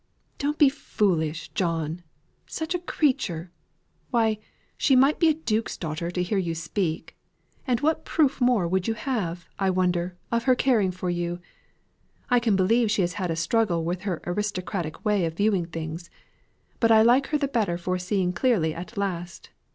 "Don't 0.39 0.57
be 0.57 0.67
foolish, 0.67 1.49
John. 1.49 2.01
Such 2.47 2.73
a 2.73 2.79
creature! 2.79 3.51
Why, 4.09 4.39
she 4.75 4.95
might 4.95 5.19
be 5.19 5.29
a 5.29 5.35
duke's 5.35 5.77
daughter, 5.77 6.09
to 6.09 6.23
hear 6.23 6.39
you 6.39 6.55
speak. 6.55 7.15
And 7.67 7.81
what 7.81 8.03
proof 8.03 8.41
more 8.41 8.67
would 8.67 8.87
you 8.87 8.95
have, 8.95 9.47
I 9.59 9.69
wonder, 9.69 10.17
of 10.31 10.45
her 10.45 10.55
caring 10.55 10.89
for 10.89 11.11
you? 11.11 11.39
I 12.31 12.39
can 12.39 12.55
believe 12.55 12.89
she 12.89 13.03
has 13.03 13.13
had 13.21 13.29
a 13.29 13.35
struggle 13.35 13.83
with 13.85 14.01
her 14.01 14.23
aristocratic 14.25 15.05
way 15.05 15.25
of 15.27 15.37
viewing 15.37 15.67
things; 15.67 16.09
but 16.79 16.91
I 16.91 17.03
like 17.03 17.27
her 17.27 17.37
the 17.37 17.47
better 17.47 17.77
for 17.77 17.99
seeing 17.99 18.33
clearly 18.33 18.73
at 18.73 18.97
last. 18.97 19.51